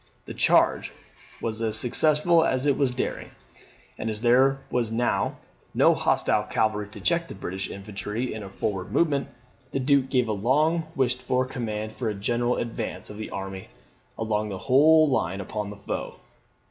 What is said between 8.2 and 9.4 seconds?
in a forward movement,